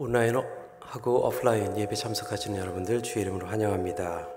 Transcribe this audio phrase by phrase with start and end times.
[0.00, 4.30] 온라인하고 오프라인 예배 참석하시는 여러분들 주의 이름으로 환영합니다.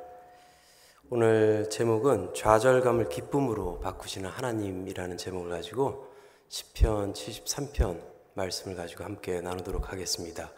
[1.10, 6.12] 오늘 제목은 좌절감을 기쁨으로 바꾸시는 하나님이라는 제목을 가지고
[6.50, 8.02] 10편 73편
[8.34, 10.52] 말씀을 가지고 함께 나누도록 하겠습니다.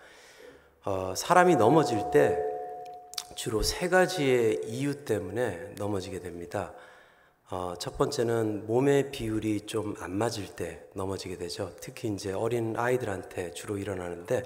[0.85, 2.39] 어, 사람이 넘어질 때
[3.35, 6.73] 주로 세 가지의 이유 때문에 넘어지게 됩니다.
[7.51, 11.75] 어, 첫 번째는 몸의 비율이 좀 안 맞을 때 넘어지게 되죠.
[11.79, 14.41] 특히 이제 어린 아이들한테 주로 일어나는데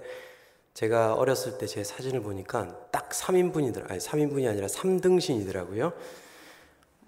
[0.79, 3.91] 제가 어렸을 때 제 사진을 보니까 딱 3인분이더라.
[3.91, 5.91] 아니 3인분이 아니라 3등신이더라고요.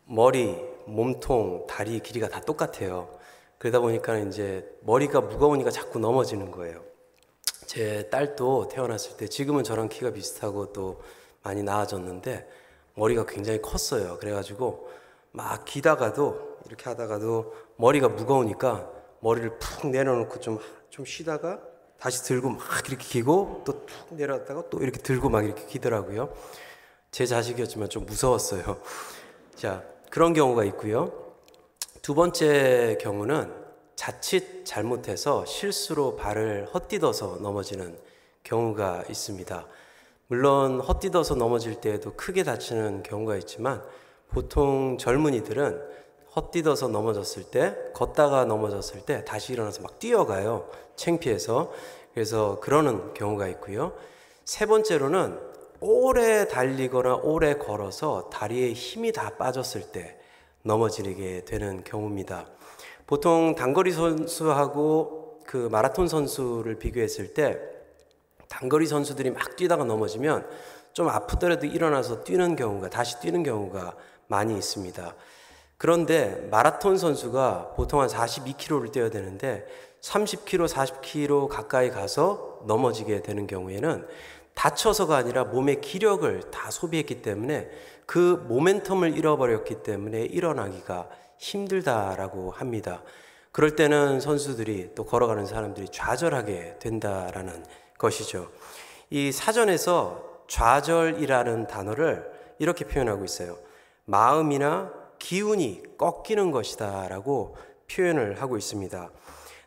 [0.03, 3.17] 머리, 몸통, 다리 길이가 다 똑같아요.
[3.59, 6.84] 그러다 보니까 이제 머리가 무거우니까 자꾸 넘어지는 거예요.
[7.65, 11.01] 제 딸도 태어났을 때 지금은 저랑 키가 비슷하고 또
[11.41, 12.49] 많이 나아졌는데
[12.95, 14.17] 머리가 굉장히 컸어요.
[14.20, 14.90] 그래가지고
[15.31, 20.59] 막 기다가도 이렇게 하다가도 머리가 무거우니까 머리를 푹 내려놓고 좀,
[20.90, 21.70] 좀 쉬다가
[22.01, 26.34] 다시 들고 막 이렇게 기고 또 툭 내려갔다가 또 이렇게 들고 막 이렇게 기더라고요.
[27.12, 28.81] 제 자식이었지만 좀 무서웠어요.
[29.55, 31.11] 자, 그런 경우가 있고요.
[32.01, 33.53] 두 번째 경우는
[33.95, 37.95] 자칫 잘못해서 실수로 발을 헛디뎌서 넘어지는
[38.43, 39.67] 경우가 있습니다.
[40.26, 43.83] 물론 헛디뎌서 넘어질 때에도 크게 다치는 경우가 있지만
[44.29, 45.79] 보통 젊은이들은
[46.35, 50.70] 헛디뎌서 넘어졌을 때, 걷다가 넘어졌을 때 다시 일어나서 막 뛰어가요.
[50.96, 51.71] 창피해서.
[52.13, 53.93] 그래서 그러는 경우가 있고요.
[54.46, 55.40] 세 번째로는
[55.79, 60.18] 오래 달리거나 오래 걸어서 다리에 힘이 다 빠졌을 때
[60.63, 62.45] 넘어지게 되는 경우입니다.
[63.07, 67.59] 보통 단거리 선수하고 그 마라톤 선수를 비교했을 때
[68.47, 70.47] 단거리 선수들이 막 뛰다가 넘어지면
[70.94, 73.95] 좀 아프더라도 일어나서 뛰는 경우가 다시 뛰는 경우가
[74.28, 75.16] 많이 있습니다.
[75.81, 79.66] 그런데 마라톤 선수가 보통 한 42km를 뛰어야 되는데
[80.01, 84.07] 30km, 40km 가까이 가서 넘어지게 되는 경우에는
[84.53, 87.72] 다쳐서가 아니라 몸의 기력을 다 소비했기 때문에
[88.06, 93.01] 그 모멘텀을 잃어버렸기 때문에 일어나기가 힘들다라고 합니다.
[93.51, 97.66] 그럴 때는 선수들이 또 걸어가는 사람들이 좌절하게 된다라는
[97.97, 98.51] 것이죠.
[99.09, 103.57] 이 사전에서 좌절이라는 단어를 이렇게 표현하고 있어요.
[104.05, 107.55] 마음이나 기운이 꺾이는 것이다 라고
[107.89, 109.11] 표현을 하고 있습니다.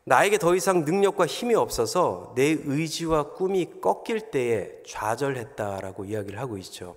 [0.04, 6.96] 나에게 더 이상 능력과 힘이 없어서 내 의지와 꿈이 꺾일 때에 좌절했다라고 이야기를 하고 있죠.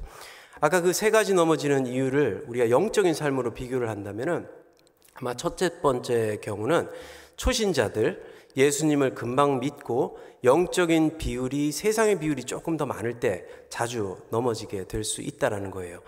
[0.59, 4.47] 아까 그 세 가지 넘어지는 이유를 우리가 영적인 삶으로 비교를 한다면은
[5.13, 6.89] 아마 첫째 번째 경우는
[7.37, 8.23] 초신자들
[8.57, 15.21] 예수님을 금방 믿고 영적인 비율이 세상의 비율이 조금 더 많을 때 자주 넘어지게 될 수
[15.21, 16.01] 있다라는 거예요.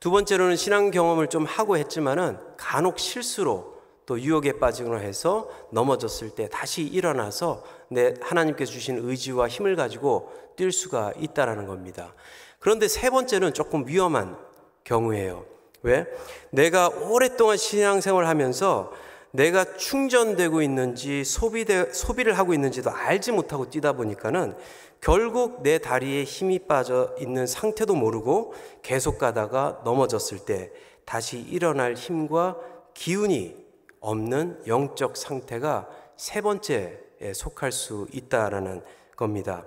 [0.00, 3.74] 두 번째로는 신앙 경험을 좀 하고 했지만은 간혹 실수로
[4.06, 10.72] 또 유혹에 빠지거나 해서 넘어졌을 때 다시 일어나서 내 하나님께서 주신 의지와 힘을 가지고 뛸
[10.72, 12.14] 수가 있다라는 겁니다.
[12.60, 14.38] 그런데 세 번째는 조금 위험한
[14.84, 15.44] 경우예요.
[15.82, 16.06] 왜?
[16.48, 18.92] 내가 오랫동안 신앙생활 하면서
[19.32, 24.56] 내가 충전되고 있는지 소비되, 소비를 하고 있는지도 알지 못하고 뛰다 보니까는
[25.00, 30.72] 결국 내 다리에 힘이 빠져 있는 상태도 모르고 계속 가다가 넘어졌을 때
[31.04, 32.56] 다시 일어날 힘과
[32.94, 33.56] 기운이
[34.00, 38.82] 없는 영적 상태가 세 번째에 속할 수 있다라는
[39.16, 39.64] 겁니다.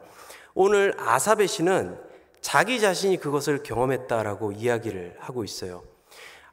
[0.54, 1.98] 오늘 아사베 씨는
[2.42, 5.84] 자기 자신이 그것을 경험했다라고 이야기를 하고 있어요.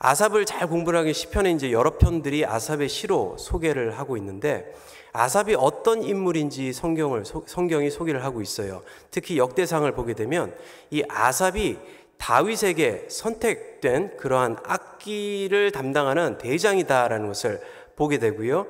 [0.03, 4.75] 아삽을 잘 공부를 하기 시편에 이제 여러 편들이 아삽의 시로 소개를 하고 있는데
[5.13, 8.83] 아삽이 어떤 인물인지 성경을 성경이 소개를 하고 있어요.
[9.11, 10.55] 특히 역대상을 보게 되면
[10.91, 11.77] 이 아삽이
[12.17, 17.61] 다윗에게 선택된 그러한 악기를 담당하는 대장이다라는 것을
[17.95, 18.69] 보게 되고요.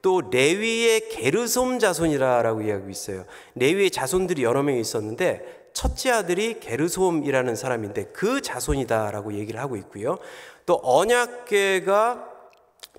[0.00, 3.26] 또 레위의 게르솜 자손이라고 이야기하고 있어요.
[3.54, 10.18] 레위의 자손들이 여러 명이 있었는데 첫째 아들이 게르솜이라는 사람인데 그 자손이다라고 얘기를 하고 있고요.
[10.66, 12.26] 또 언약궤가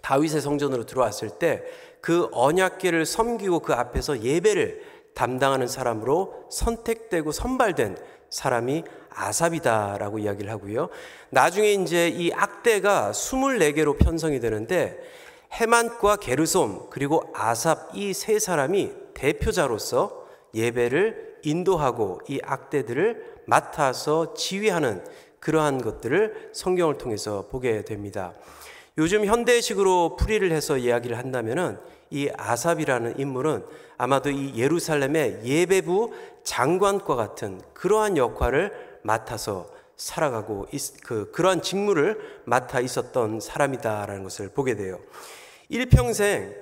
[0.02, 1.64] 다윗의 성전으로 들어왔을 때
[2.02, 4.82] 그 언약계를 섬기고 그 앞에서 예배를
[5.14, 7.98] 담당하는 사람으로 선택되고 선발된
[8.30, 10.90] 사람이 아삽이다라고 이야기를 하고요.
[11.30, 14.98] 나중에 이제 이 악대가 24개로 편성이 되는데
[15.52, 20.26] 해만과 게르솜 그리고 아삽 이 세 사람이 대표자로서
[20.56, 25.04] 예배를 인도하고 이 악대들을 맡아서 지휘하는
[25.40, 28.34] 그러한 것들을 성경을 통해서 보게 됩니다.
[28.98, 31.80] 요즘 현대식으로 풀이를 해서 이야기를 한다면은
[32.10, 33.66] 이 아삽이라는 인물은
[33.98, 36.12] 아마도 이 예루살렘의 예배부
[36.44, 44.76] 장관과 같은 그러한 역할을 맡아서 살아가고 있, 그 그러한 직무를 맡아 있었던 사람이다라는 것을 보게
[44.76, 45.00] 돼요.
[45.70, 46.54] 일평생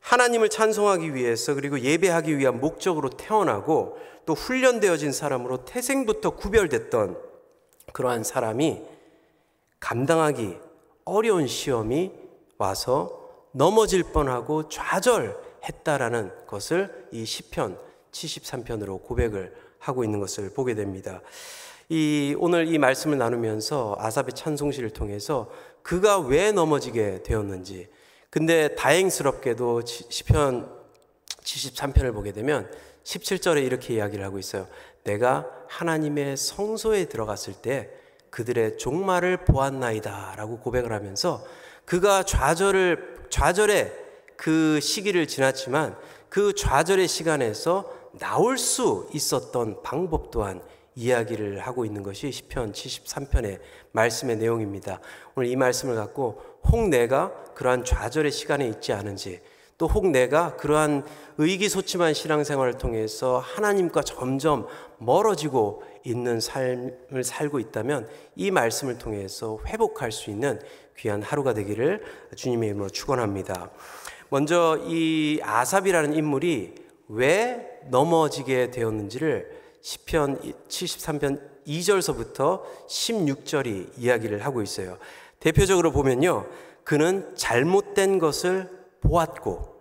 [0.00, 7.18] 하나님을 찬송하기 위해서 그리고 예배하기 위한 목적으로 태어나고 또 훈련되어진 사람으로 태생부터 구별됐던
[7.92, 8.82] 그러한 사람이
[9.80, 10.56] 감당하기
[11.04, 12.12] 어려운 시험이
[12.58, 13.18] 와서
[13.52, 17.78] 넘어질 뻔하고 좌절했다라는 것을 이 시편
[18.12, 21.20] 73편으로 고백을 하고 있는 것을 보게 됩니다.
[21.88, 25.50] 이 오늘 이 말씀을 나누면서 아삽의 찬송시를 통해서
[25.82, 27.88] 그가 왜 넘어지게 되었는지
[28.30, 30.70] 근데 다행스럽게도 시편
[31.42, 32.70] 73편을 보게 되면
[33.04, 34.68] 17절에 이렇게 이야기를 하고 있어요.
[35.04, 37.88] 내가 하나님의 성소에 들어갔을 때
[38.28, 41.42] 그들의 종말을 보았나이다 라고 고백을 하면서
[41.86, 43.92] 그가 좌절을, 좌절의
[44.36, 45.96] 그 시기를 지났지만
[46.28, 50.60] 그 좌절의 시간에서 나올 수 있었던 방법 또한
[50.94, 53.60] 이야기를 하고 있는 것이 시편 73편의
[53.92, 55.00] 말씀의 내용입니다.
[55.34, 59.40] 오늘 이 말씀을 갖고 혹 내가 그러한 좌절의 시간에 있지 않은지
[59.78, 61.04] 또 혹 내가 그러한
[61.38, 64.66] 의기소침한 신앙생활을 통해서 하나님과 점점
[64.98, 70.60] 멀어지고 있는 삶을 살고 있다면 이 말씀을 통해서 회복할 수 있는
[70.98, 72.02] 귀한 하루가 되기를
[72.34, 73.70] 주님의 이름으로 축원합니다.
[74.30, 76.74] 먼저 이 아삽이라는 인물이
[77.08, 79.50] 왜 넘어지게 되었는지를
[79.80, 84.98] 시편 73편 2절서부터 16절이 이야기를 하고 있어요.
[85.40, 86.46] 대표적으로 보면요.
[86.84, 88.70] 그는 잘못된 것을
[89.00, 89.76] 보았고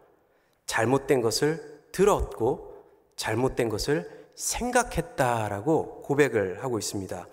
[0.66, 2.74] 잘못된 것을 들었고
[3.16, 7.28] 잘못된 것을 생각했다라고 고백을 하고 있습니다.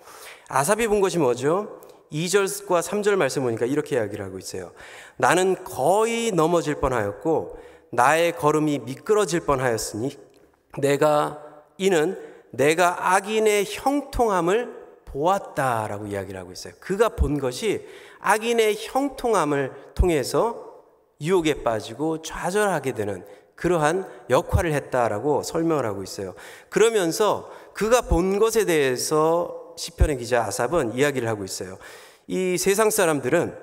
[0.47, 1.81] 아삽이 본 것이 뭐죠?
[2.11, 4.71] 2절과 3절 말씀 보니까 이렇게 이야기를 하고 있어요.
[5.17, 7.59] 나는 거의 넘어질 뻔하였고
[7.91, 10.17] 나의 걸음이 미끄러질 뻔하였으니
[10.79, 11.41] 내가
[11.77, 12.19] 이는
[12.51, 14.84] 내가 악인의 형통함을
[15.15, 16.73] 보았다라고 이야기를 하고 있어요.
[16.81, 17.87] 그가 본 것이
[18.19, 20.83] 악인의 형통함을 통해서
[21.21, 23.25] 유혹에 빠지고 좌절하게 되는
[23.55, 26.35] 그러한 역할을 했다라고 설명을 하고 있어요.
[26.69, 31.77] 그러면서 그가 본 것에 대해서 시편의 기자 아삽은 이야기를 하고 있어요.
[32.27, 33.57] 이 세상 사람들은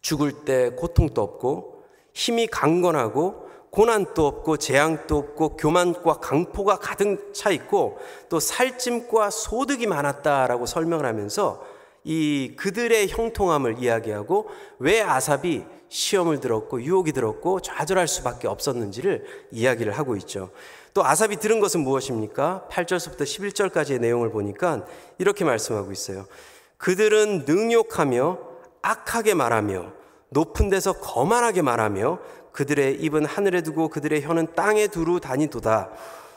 [0.00, 3.43] 죽을 때 고통도 없고 힘이 강건하고
[3.74, 7.98] 고난도 없고 재앙도 없고 교만과 강포가 가득 차 있고
[8.28, 11.60] 또 살찜과 소득이 많았다라고 설명을 하면서
[12.04, 14.48] 이 그들의 형통함을 이야기하고
[14.78, 20.50] 왜 아삽이 시험을 들었고 유혹이 들었고 좌절할 수밖에 없었는지를 이야기를 하고 있죠.
[20.92, 22.68] 또 아삽이 들은 것은 무엇입니까?
[22.70, 24.86] 8절부터 11절까지의 내용을 보니까
[25.18, 26.26] 이렇게 말씀하고 있어요.
[26.76, 28.38] 그들은 능욕하며
[28.82, 29.92] 악하게 말하며
[30.28, 32.18] 높은 데서 거만하게 말하며
[32.54, 35.90] 그들의 입은 하늘에 두고 그들의 혀는 땅에 두루 다니도다.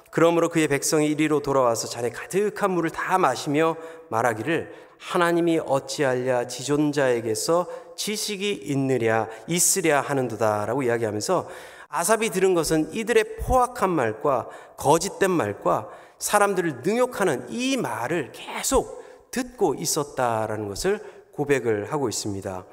[0.10, 3.76] 그러므로 그의 백성이 이리로 돌아와서 잔에 가득한 물을 다 마시며
[4.10, 11.48] 말하기를 하나님이 어찌하랴 지존자에게서 지식이 있느랴 있으랴 하는도다라고 이야기하면서
[11.90, 15.88] 아삽이 들은 것은 이들의 포악한 말과 거짓된 말과
[16.18, 21.00] 사람들을 능욕하는 이 말을 계속 듣고 있었다라는 것을
[21.32, 22.66] 고백을 하고 있습니다.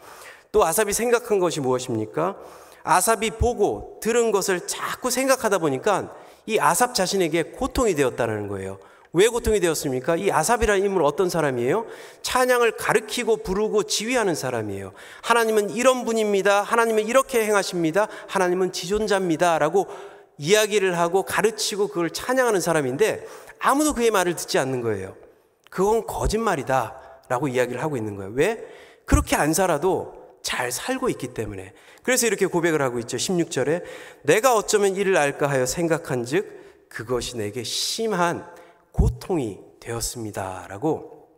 [0.51, 2.39] 또 아삽이 생각한 것이 무엇입니까?
[2.85, 6.15] 아삽이 보고 들은 것을 자꾸 생각하다 보니까
[6.47, 8.79] 이 아삽 자신에게 고통이 되었다는 거예요.
[9.15, 10.17] 왜 고통이 되었습니까?
[10.17, 11.87] 이 아삽이라는 인물은 어떤 사람이에요?
[12.23, 14.93] 찬양을 가르키고 부르고 지휘하는 사람이에요.
[15.23, 16.63] 하나님은 이런 분입니다.
[16.63, 18.09] 하나님은 이렇게 행하십니다.
[18.27, 19.59] 하나님은 지존자입니다.
[19.59, 19.87] 라고
[20.37, 23.25] 이야기를 하고 가르치고 그걸 찬양하는 사람인데
[23.61, 25.15] 아무도 그의 말을 듣지 않는 거예요.
[25.71, 27.01] 그건 거짓말이다.
[27.29, 28.33] 라고 이야기를 하고 있는 거예요.
[28.35, 28.67] 왜?
[29.07, 31.73] 그렇게 안 살아도 잘 살고 있기 때문에.
[32.05, 33.17] 그래서 이렇게 고백을 하고 있죠.
[33.17, 33.83] 16절에
[34.23, 38.47] 내가 어쩌면 이를 알까 하여 생각한 즉 그것이 내게 심한
[38.93, 40.67] 고통이 되었습니다.
[40.69, 41.29] 라고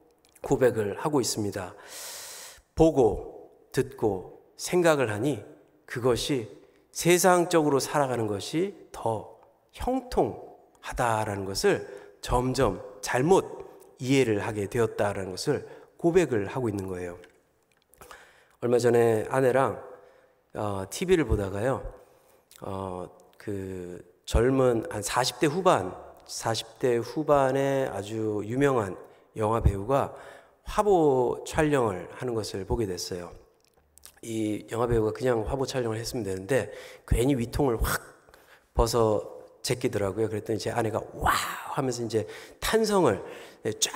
[0.42, 1.74] 고백을 하고 있습니다.
[2.74, 5.42] 보고, 듣고, 생각을 하니
[5.86, 6.48] 그것이
[6.92, 9.38] 세상적으로 살아가는 것이 더
[9.72, 11.86] 형통하다라는 것을
[12.20, 17.18] 점점 잘못 이해를 하게 되었다라는 것을 고백을 하고 있는 거예요.
[18.60, 19.85] 얼마 전에 아내랑
[20.56, 21.92] 어, TV를 보다가요,
[22.62, 25.94] 어, 그 젊은 한 40대 후반
[26.26, 28.96] 40대 후반에 아주 유명한
[29.36, 30.14] 영화 배우가
[30.64, 33.30] 화보 촬영을 하는 것을 보게 됐어요.
[34.22, 36.72] 이 영화 배우가 그냥 화보 촬영을 했으면 되는데
[37.06, 38.02] 괜히 위통을 확
[38.74, 40.28] 벗어 제끼더라고요.
[40.28, 41.32] 그랬더니 제 아내가 와
[41.74, 42.26] 하면서 이제
[42.60, 43.22] 탄성을
[43.78, 43.92] 쫙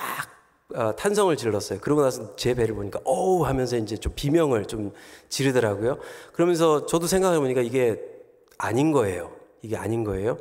[0.75, 1.79] 어, 탄성을 질렀어요.
[1.79, 4.91] 그러고 나서 제 배를 보니까 어우 하면서 이제 좀 비명을 좀
[5.29, 5.97] 지르더라고요.
[6.33, 8.01] 그러면서 저도 생각해 보니까 이게
[8.57, 9.31] 아닌 거예요.
[9.61, 10.37] 이게 아닌 거예요.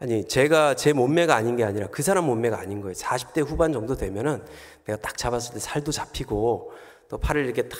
[0.00, 2.94] 아니, 제가 제 몸매가 아닌 게 아니라 그 사람 몸매가 아닌 거예요.
[2.94, 4.44] 40대 후반 정도 되면은
[4.86, 6.72] 내가 딱 잡았을 때 살도 잡히고
[7.08, 7.78] 또 팔을 이렇게 딱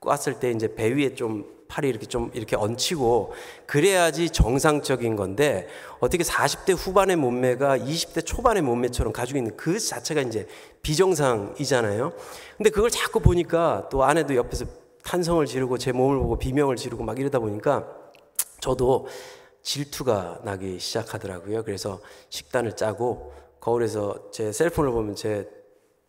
[0.00, 3.32] 꽈을 때 이제 배 위에 좀 팔이 이렇게 좀 이렇게 얹히고
[3.66, 5.66] 그래야지 정상적인 건데
[5.98, 10.46] 어떻게 40대 후반의 몸매가 20대 초반의 몸매처럼 가지고 있는 그 자체가 이제
[10.82, 12.12] 비정상이잖아요.
[12.56, 14.66] 근데 그걸 자꾸 보니까 또 아내도 옆에서
[15.02, 17.86] 탄성을 지르고 제 몸을 보고 비명을 지르고 막 이러다 보니까
[18.60, 19.06] 저도
[19.62, 21.64] 질투가 나기 시작하더라고요.
[21.64, 25.48] 그래서 식단을 짜고 거울에서 제 셀폰을 보면 제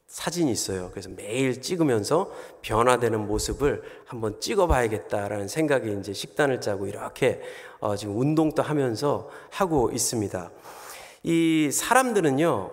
[0.08, 0.90] 사진이 있어요.
[0.92, 7.42] 그래서 매일 찍으면서 변화되는 모습을 한번 찍어봐야겠다라는 생각이 이제 식단을 짜고 이렇게
[7.80, 10.50] 어 지금 운동도 하면서 하고 있습니다.
[11.24, 12.72] 이 사람들은요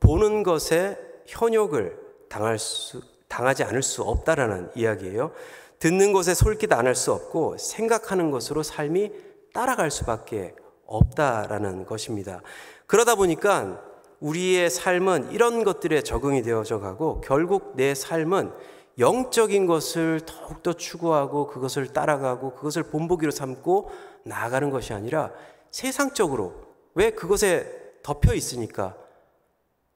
[0.00, 1.98] 보는 것에 현욕을
[2.28, 5.32] 당할 수 당하지 않을 수 없다라는 이야기예요.
[5.78, 9.10] 듣는 것에 솔깃 안 할 수 없고 생각하는 것으로 삶이
[9.52, 10.54] 따라갈 수밖에
[10.86, 12.42] 없다라는 것입니다.
[12.86, 13.82] 그러다 보니까
[14.20, 18.52] 우리의 삶은 이런 것들에 적응이 되어져 가고 결국 내 삶은
[18.98, 23.90] 영적인 것을 더욱더 추구하고 그것을 따라가고 그것을 본보기로 삼고
[24.24, 25.32] 나아가는 것이 아니라
[25.70, 26.54] 세상적으로
[26.94, 27.66] 왜 그것에
[28.02, 28.96] 덮여 있으니까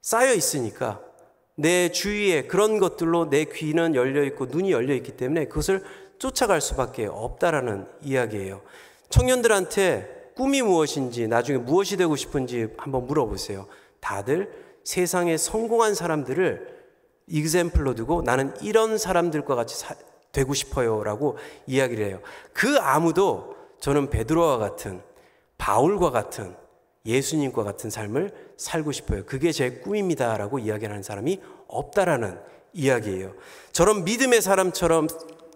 [0.01, 1.01] 쌓여 있으니까
[1.55, 5.83] 내 주위에 그런 것들로 내 귀는 열려 있고 눈이 열려 있기 때문에 그것을
[6.17, 8.61] 쫓아갈 수밖에 없다라는 이야기예요.
[9.09, 13.67] 청년들한테 꿈이 무엇인지 나중에 무엇이 되고 싶은지 한번 물어보세요.
[13.99, 14.51] 다들
[14.83, 16.79] 세상에 성공한 사람들을
[17.27, 19.95] 이그샘플로 두고 나는 이런 사람들과 같이 사,
[20.31, 21.37] 되고 싶어요라고
[21.67, 22.19] 이야기를 해요.
[22.53, 25.01] 그 아무도 저는 베드로와 같은
[25.57, 26.55] 바울과 같은
[27.05, 29.25] 예수님과 같은 삶을 살고 싶어요.
[29.25, 32.39] 그게 제 꿈입니다라고 이야기하는 사람이 없다라는
[32.73, 33.33] 이야기예요.
[33.71, 35.07] 저런 믿음의 사람처럼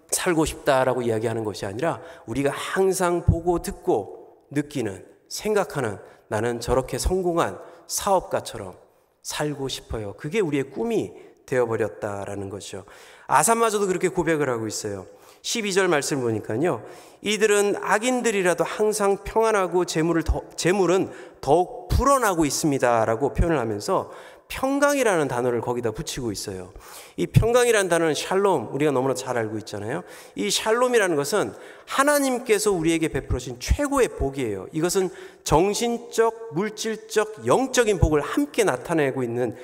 [0.10, 5.98] 살고 싶다라고 이야기하는 것이 아니라 우리가 항상 보고 듣고 느끼는 생각하는
[6.28, 7.60] 나는 저렇게 성공한
[7.94, 8.76] 사업가처럼
[9.22, 10.14] 살고 싶어요.
[10.18, 11.14] 그게 우리의 꿈이
[11.46, 12.86] 되어버렸다라는 거죠.
[13.28, 15.06] 아산마저도 그렇게 고백을 하고 있어요.
[15.44, 16.84] 12절 말씀 보니까요.
[17.22, 24.12] 이들은 악인들이라도 항상 평안하고 재물을 더, 재물은 더욱 불어나고 있습니다라고 표현을 하면서
[24.54, 26.74] 평강이라는 단어를 거기다 붙이고 있어요.
[27.18, 30.04] 이 평강이라는 단어는 샬롬, 우리가 너무나 잘 알고 있잖아요.
[30.36, 31.54] 이 샬롬이라는 것은
[31.88, 34.68] 하나님께서 우리에게 베풀어진 최고의 복이에요.
[34.72, 35.10] 이것은
[35.44, 39.56] 정신적, 물질적, 영적인 복을 함께 나타내고 있는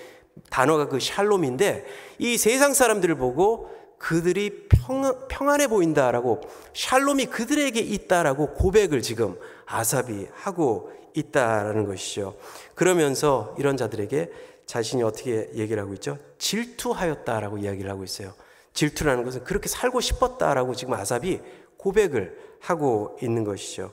[0.50, 1.86] 단어가 그 샬롬인데
[2.18, 3.70] 이 세상 사람들을 보고
[4.00, 6.42] 그들이 평, 평안해 보인다라고
[6.74, 12.36] 샬롬이 그들에게 있다라고 고백을 지금 아삽이 하고 있다라는 것이죠.
[12.74, 14.32] 그러면서 이런 자들에게
[14.70, 16.20] 자신이 어떻게 얘기를 하고 있죠?
[16.38, 18.36] 질투하였다라고 이야기를 하고 있어요.
[18.74, 21.40] 질투라는 것은 그렇게 살고 싶었다라고 지금 아삽이
[21.78, 23.92] 고백을 하고 있는 것이죠.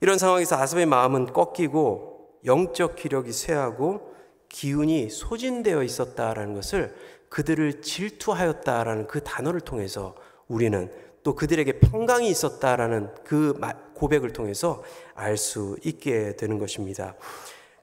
[0.00, 4.14] 이런 상황에서 아삽의 마음은 꺾이고 영적 기력이 쇠하고
[4.48, 6.94] 기운이 소진되어 있었다라는 것을
[7.28, 10.14] 그들을 질투하였다라는 그 단어를 통해서
[10.48, 10.90] 우리는
[11.22, 13.60] 또 그들에게 평강이 있었다라는 그
[13.92, 14.82] 고백을 통해서
[15.14, 17.16] 알 수 있게 되는 것입니다.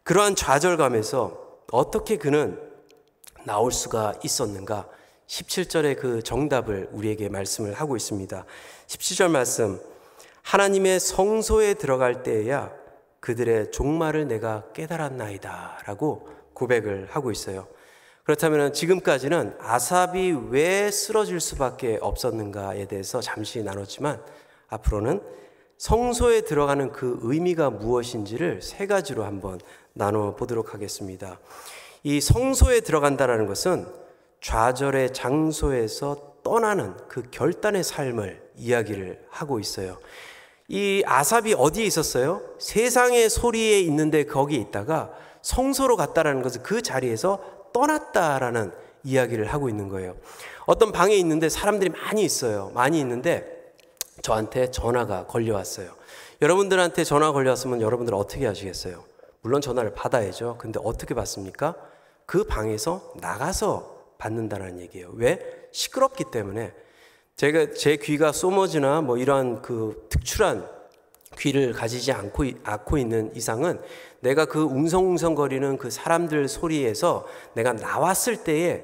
[0.01, 2.57] 그러한 좌절감에서 어떻게 그는
[3.43, 4.87] 나올 수가 있었는가?
[5.27, 8.45] 17절의 그 정답을 우리에게 말씀을 하고 있습니다.
[8.87, 9.81] 17절 말씀.
[10.43, 12.71] 하나님의 성소에 들어갈 때에야
[13.19, 15.83] 그들의 종말을 내가 깨달았나이다.
[15.85, 17.67] 라고 고백을 하고 있어요.
[18.23, 24.21] 그렇다면 지금까지는 아삽이 왜 쓰러질 수밖에 없었는가에 대해서 잠시 나눴지만
[24.69, 25.21] 앞으로는
[25.77, 29.59] 성소에 들어가는 그 의미가 무엇인지를 세 가지로 한번
[29.93, 31.39] 나눠 보도록 하겠습니다.
[32.03, 33.87] 이 성소에 들어간다라는 것은
[34.41, 39.97] 좌절의 장소에서 떠나는 그 결단의 삶을 이야기를 하고 있어요.
[40.67, 42.41] 이 아삽이 어디에 있었어요?
[42.59, 47.39] 세상의 소리에 있는데 거기에 있다가 성소로 갔다라는 것은 그 자리에서
[47.73, 48.71] 떠났다라는
[49.03, 50.15] 이야기를 하고 있는 거예요.
[50.65, 52.71] 어떤 방에 있는데 사람들이 많이 있어요.
[52.73, 53.56] 많이 있는데
[54.27, 55.89] 저한테 전화가 걸려왔어요.
[56.41, 59.05] 여러분들한테 전화 걸려왔으면 여러분들 어떻게 하시겠어요?
[59.41, 60.57] 물론 전화를 받아야죠.
[60.59, 61.75] 근데 어떻게 받습니까?
[62.25, 65.11] 그 방에서 나가서 받는다는 얘기예요.
[65.13, 65.39] 왜?
[65.71, 66.73] 시끄럽기 때문에
[67.37, 70.67] 제가 제 귀가 소머즈나 뭐 이러한 그 특출한
[71.39, 73.79] 귀를 가지지 않고, 않고 있는 이상은
[74.19, 78.83] 내가 그 웅성웅성거리는 그 사람들 소리에서 내가 나왔을 때에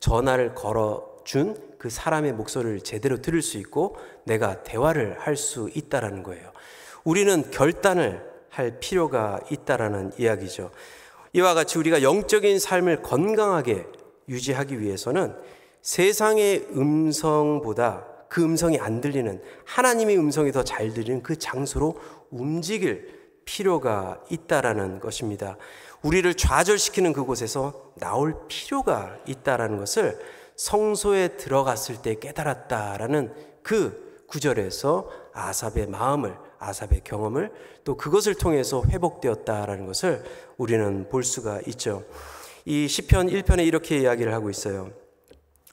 [0.00, 6.52] 전화를 걸어준 그 사람의 목소리를 제대로 들을 수 있고 내가 대화를 할 수 있다라는 거예요.
[7.04, 10.72] 우리는 결단을 할 필요가 있다라는 이야기죠.
[11.32, 13.86] 이와 같이 우리가 영적인 삶을 건강하게
[14.28, 15.34] 유지하기 위해서는
[15.80, 21.98] 세상의 음성보다 그 음성이 안 들리는 하나님의 음성이 더 잘 들리는 그 장소로
[22.30, 23.08] 움직일
[23.46, 25.56] 필요가 있다라는 것입니다.
[26.02, 30.18] 우리를 좌절시키는 그곳에서 나올 필요가 있다라는 것을
[30.60, 37.50] 성소에 들어갔을 때 깨달았다라는 그 구절에서 아삽의 마음을 아삽의 경험을
[37.82, 40.22] 또 그것을 통해서 회복되었다라는 것을
[40.58, 42.04] 우리는 볼 수가 있죠.
[42.66, 44.90] 이 시편 1편에 이렇게 이야기를 하고 있어요.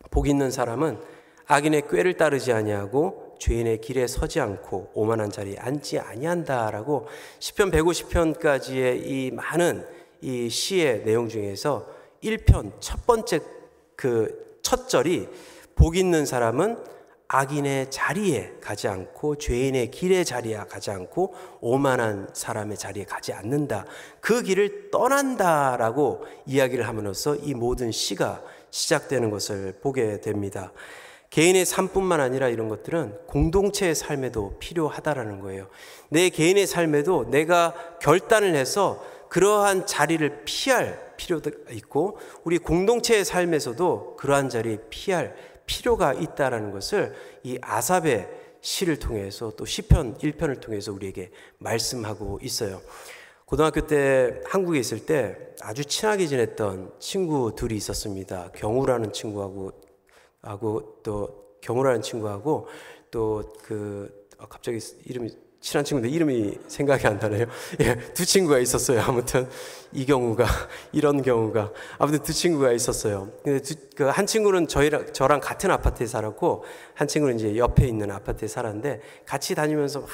[0.10, 1.02] 복 있는 사람은
[1.48, 7.08] 악인의 꾀를 따르지 아니하고 죄인의 길에 서지 않고 오만한 자리에 앉지 아니한다라고
[7.40, 9.86] 시편 150편까지의 이 많은
[10.22, 11.86] 이 시의 내용 중에서
[12.24, 13.42] 1편 첫 번째
[13.98, 15.30] 그 첫 절이
[15.76, 16.76] 복 있는 사람은
[17.30, 23.86] 악인의 자리에 가지 않고 죄인의 길의 자리에 가지 않고 오만한 사람의 자리에 가지 않는다.
[24.20, 30.74] 그 길을 떠난다라고 이야기를 함으로써 이 모든 시가 시작되는 것을 보게 됩니다.
[31.30, 35.68] 개인의 삶뿐만 아니라 이런 것들은 공동체의 삶에도 필요하다라는 거예요.
[36.10, 44.50] 내 개인의 삶에도 내가 결단을 해서 그러한 자리를 피할 필요도 있고 우리 공동체의 삶에서도 그러한
[44.50, 48.30] 자리 피할 필요가 있다라는 것을 이 아삽의
[48.62, 52.82] 시를 통해서 또 시편 1편을 통해서 우리에게 말씀하고 있어요.
[53.46, 58.52] 고등학교 때 한국에 있을 때 아주 친하게 지냈던 친구 둘이 있었습니다.
[58.54, 59.72] 경우라는 친구하고
[60.42, 62.68] 하고 또 경우라는 친구하고
[63.12, 67.46] 또그 아, 갑자기 이름이 친한 친구인데 이름이 생각이 안 나네요.
[67.82, 69.02] 예, 두 친구가 있었어요.
[69.02, 69.50] 아무튼
[69.92, 70.46] 이 경우가
[70.92, 73.30] 이런 경우가 아무튼 두 친구가 있었어요.
[73.44, 73.64] 근데
[73.96, 79.56] 그한 친구는 저희랑 저랑 같은 아파트에 살았고 한 친구는 이제 옆에 있는 아파트에 살았는데 같이
[79.56, 80.06] 다니면서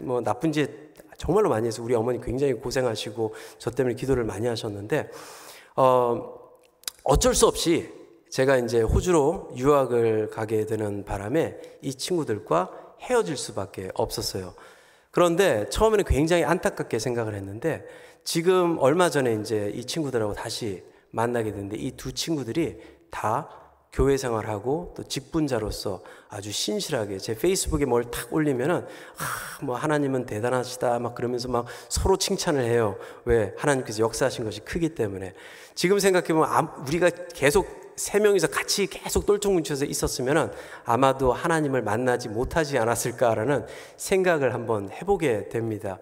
[0.00, 0.70] 뭐 나쁜 짓
[1.18, 5.10] 정말로 많이 해서 우리 어머니 굉장히 고생하시고 저 때문에 기도를 많이 하셨는데
[5.76, 6.34] 어
[7.02, 7.92] 어쩔 수 없이
[8.30, 12.70] 제가 이제 호주로 유학을 가게 되는 바람에 이 친구들과
[13.00, 14.54] 헤어질 수밖에 없었어요.
[15.14, 17.86] 그런데 처음에는 굉장히 안타깝게 생각을 했는데
[18.24, 22.80] 지금 얼마 전에 이제 이 친구들하고 다시 만나게 됐는데 이 두 친구들이
[23.10, 23.48] 다
[23.92, 30.98] 교회 생활하고 또 직분자로서 아주 신실하게 제 페이스북에 뭘 탁 올리면은 아, 뭐 하나님은 대단하시다
[30.98, 32.96] 막 그러면서 막 서로 칭찬을 해요.
[33.24, 35.32] 왜 하나님께서 역사하신 것이 크기 때문에
[35.76, 36.48] 지금 생각해 보면
[36.88, 40.52] 우리가 계속 세 명이서 같이 계속 똘뚱뭉쳐서 있었으면
[40.84, 43.66] 아마도 하나님을 만나지 못하지 않았을까라는
[43.96, 45.98] 생각을 한번 해보게 됩니다.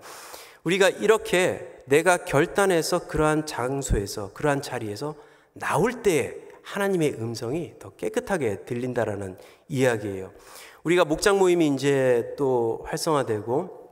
[0.64, 5.14] 우리가 이렇게 내가 결단해서 그러한 장소에서 그러한 자리에서
[5.52, 9.36] 나올 때 하나님의 음성이 더 깨끗하게 들린다라는
[9.68, 10.30] 이야기예요.
[10.84, 13.82] 우리가 목장 모임이 이제 또 활성화되고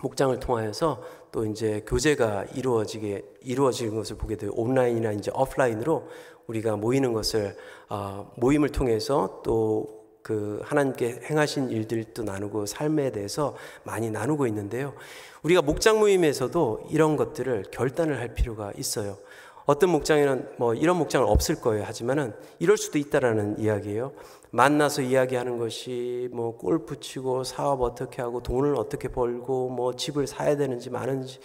[0.00, 4.50] 목장을 통하여서 또 이제 교제가 이루어지게 이루어지는 것을 보게 돼요.
[4.54, 6.08] 온라인이나 이제 오프라인으로
[6.46, 7.56] 우리가 모이는 것을
[7.88, 14.94] 어, 모임을 통해서 또 그 하나님께 행하신 일들도 나누고 삶에 대해서 많이 나누고 있는데요.
[15.42, 19.18] 우리가 목장 모임에서도 이런 것들을 결단을 할 필요가 있어요.
[19.66, 21.84] 어떤 목장에는 뭐 이런 목장은 없을 거예요.
[21.84, 24.12] 하지만은 이럴 수도 있다라는 이야기예요.
[24.50, 30.56] 만나서 이야기하는 것이 뭐 골프 치고 사업 어떻게 하고 돈을 어떻게 벌고 뭐 집을 사야
[30.56, 31.40] 되는지 많은지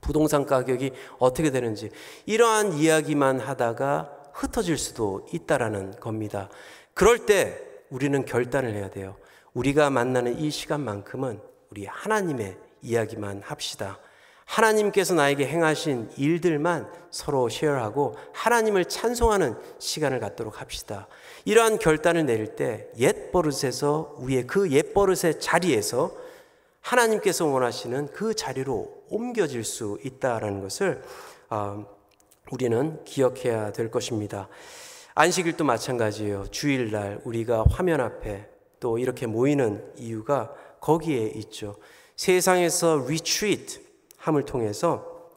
[0.00, 1.90] 부동산 가격이 어떻게 되는지
[2.26, 6.48] 이러한 이야기만 하다가 흩어질 수도 있다라는 겁니다.
[6.94, 9.16] 그럴 때 우리는 결단을 해야 돼요.
[9.52, 13.98] 우리가 만나는 이 시간만큼은 우리 하나님의 이야기만 합시다.
[14.44, 21.08] 하나님께서 나에게 행하신 일들만 서로 쉐어하고 하나님을 찬송하는 시간을 갖도록 합시다.
[21.44, 26.12] 이러한 결단을 내릴 때 옛 버릇에서 위에 그 옛 버릇의 자리에서
[26.80, 31.02] 하나님께서 원하시는 그 자리로 옮겨질 수 있다라는 것을
[31.50, 31.84] 어,
[32.50, 34.48] 우리는 기억해야 될 것입니다.
[35.14, 36.46] 안식일도 마찬가지예요.
[36.50, 38.48] 주일날 우리가 화면 앞에
[38.80, 41.76] 또 이렇게 모이는 이유가 거기에 있죠.
[42.16, 43.80] 세상에서 retreat
[44.16, 45.30] 함을 통해서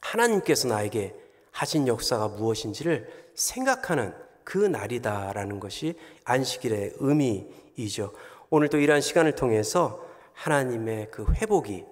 [0.00, 1.14] 하나님께서 나에게
[1.50, 4.14] 하신 역사가 무엇인지를 생각하는
[4.44, 8.12] 그 날이다라는 것이 안식일의 의미이죠.
[8.50, 11.84] 오늘 또 이러한 시간을 통해서 하나님의 그 회복이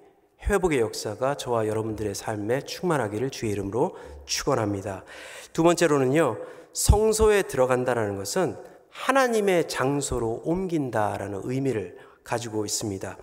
[0.47, 5.05] 회복의 역사가 저와 여러분들의 삶에 충만하기를 주의 이름으로 축원합니다.
[5.53, 6.39] 두 번째로는요.
[6.73, 8.57] 성소에 들어간다라는 것은
[8.91, 13.17] 하나님의 장소로 옮긴다라는 의미를 가지고 있습니다.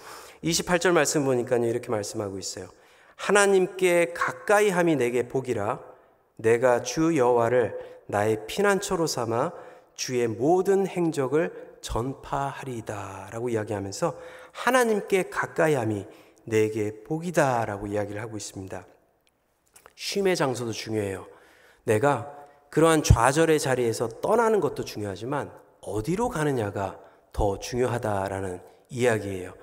[0.44, 1.66] 28절 말씀 보니까요.
[1.66, 2.68] 이렇게 말씀하고 있어요.
[3.16, 5.80] 하나님께 가까이 함이 내게 복이라
[6.38, 9.52] 내가 주 여호와를 나의 피난처로 삼아
[9.94, 14.18] 주의 모든 행적을 전파하리다라고 이야기하면서
[14.52, 16.06] 하나님께 가까이 함이
[16.52, 18.86] 내게 복이다 라고 이야기를 하고 있습니다.
[19.96, 21.26] 쉼의 장소도 중요해요.
[21.86, 22.30] 내가
[22.70, 27.00] 그러한 좌절의 자리에서 떠나는 것도 중요하지만 어디로 가느냐가
[27.32, 29.54] 더 중요하다라는 이야기예요.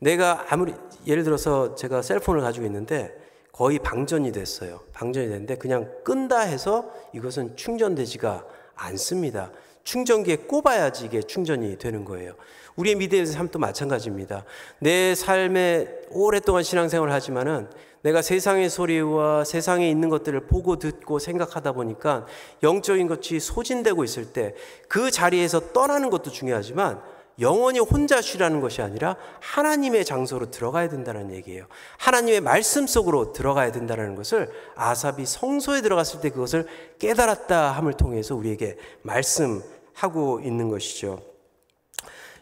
[0.00, 0.74] 내가 아무리
[1.06, 3.16] 예를 들어서 제가 셀폰을 가지고 있는데
[3.52, 4.80] 거의 방전이 됐어요.
[4.92, 9.52] 방전이 됐는데 그냥 끈다 해서 이것은 충전되지가 않습니다.
[9.84, 12.34] 충전기에 꼽아야지 이게 충전이 되는 거예요.
[12.76, 14.44] 우리의 믿음의 삶도 마찬가지입니다.
[14.78, 17.68] 내 삶에 오랫동안 신앙생활을 하지만은
[18.02, 22.26] 내가 세상의 소리와 세상에 있는 것들을 보고 듣고 생각하다 보니까
[22.62, 24.54] 영적인 것이 소진되고 있을 때
[24.88, 27.00] 그 자리에서 떠나는 것도 중요하지만
[27.40, 31.64] 영원히 혼자 쉬라는 것이 아니라 하나님의 장소로 들어가야 된다는 얘기예요.
[31.96, 36.66] 하나님의 말씀 속으로 들어가야 된다는 것을 아삽이 성소에 들어갔을 때 그것을
[36.98, 41.31] 깨달았다 함을 통해서 우리에게 말씀하고 있는 것이죠.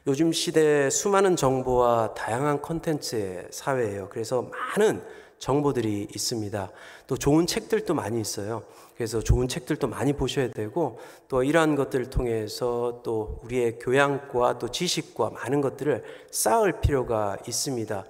[0.07, 4.09] 요즘 시대 수많은 정보와 다양한 컨텐츠의 사회예요.
[4.11, 5.03] 그래서 많은
[5.39, 6.71] 정보들이 있습니다.
[7.07, 8.63] 또 좋은 책들도 많이 있어요.
[8.97, 15.31] 그래서 좋은 책들도 많이 보셔야 되고 또 이러한 것들을 통해서 또 우리의 교양과 또 지식과
[15.31, 18.05] 많은 것들을 쌓을 필요가 있습니다.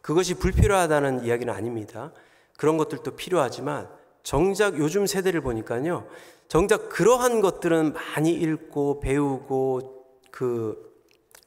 [0.00, 2.12] 그것이 불필요하다는 이야기는 아닙니다.
[2.56, 3.88] 그런 것들도 필요하지만
[4.22, 6.06] 정작 요즘 세대를 보니까요.
[6.48, 10.85] 정작 그러한 것들은 많이 읽고 배우고 그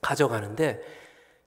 [0.01, 0.81] 가져가는데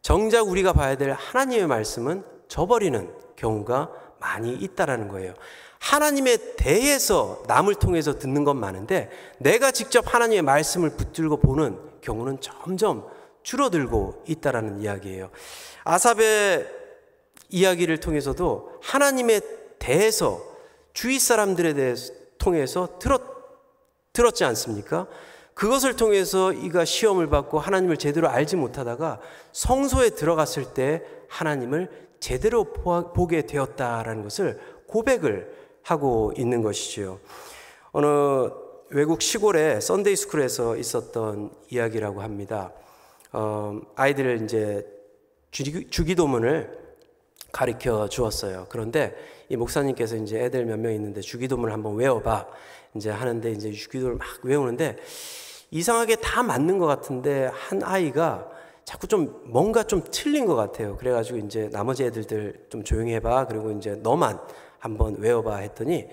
[0.03, 5.35] 정작 우리가 봐야 될 하나님의 말씀은 저버리는 경우가 많이 있다라는 거예요.
[5.79, 13.07] 하나님에 대해서 남을 통해서 듣는 건 많은데 내가 직접 하나님의 말씀을 붙들고 보는 경우는 점점
[13.43, 15.31] 줄어들고 있다라는 이야기예요.
[15.85, 16.69] 아삽의
[17.49, 19.41] 이야기를 통해서도 하나님에
[19.79, 20.41] 대해서
[20.93, 23.23] 주위 사람들에 대해서 통해서 들었
[24.13, 25.07] 들었지 않습니까?
[25.55, 29.21] 그것을 통해서 이가 시험을 받고 하나님을 제대로 알지 못하다가
[29.53, 32.65] 성소에 들어갔을 때 하나님을 제대로
[33.13, 37.19] 보게 되었다라는 것을 고백을 하고 있는 것이지요.
[37.93, 38.07] 어느
[38.91, 42.73] 외국 시골의 Sunday school에서 있었던 이야기라고 합니다.
[43.33, 44.87] 어, 아이들을 이제
[45.51, 46.79] 주기도문을
[47.51, 48.67] 가르쳐 주었어요.
[48.69, 49.15] 그런데
[49.49, 52.47] 이 목사님께서 이제 애들 몇 명 있는데 주기도문을 한번 외워봐.
[52.97, 54.97] 이제 하는데 이제 주기도를 막 외우는데
[55.71, 58.49] 이상하게 다 맞는 것 같은데 한 아이가
[58.85, 60.97] 자꾸 좀 뭔가 좀 틀린 것 같아요.
[60.97, 63.47] 그래가지고 이제 나머지 애들들 좀 조용히 해봐.
[63.47, 64.39] 그리고 이제 너만
[64.79, 66.09] 한번 외워봐 했더니